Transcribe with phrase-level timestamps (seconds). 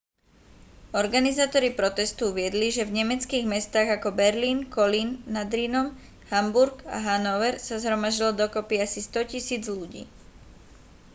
[1.01, 5.87] organizátori protestu uviedli že v nemeckých mestách ako berlín kolín nad rýnom
[6.33, 10.03] hamburg a hanover sa zhromaždilo dokopy asi 100 000 ľudí